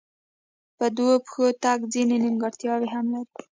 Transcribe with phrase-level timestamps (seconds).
[0.77, 3.43] په دوو پښو تګ ځینې نیمګړتیاوې هم لري.